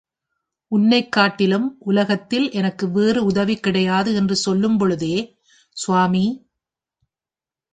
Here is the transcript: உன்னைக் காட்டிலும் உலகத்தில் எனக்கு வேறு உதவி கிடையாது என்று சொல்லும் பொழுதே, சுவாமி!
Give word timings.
உன்னைக் 0.71 1.11
காட்டிலும் 1.11 1.75
உலகத்தில் 1.79 2.51
எனக்கு 2.51 2.91
வேறு 2.91 3.25
உதவி 3.25 3.59
கிடையாது 3.59 4.15
என்று 4.15 4.35
சொல்லும் 4.35 4.77
பொழுதே, 4.77 5.15
சுவாமி! 5.77 6.25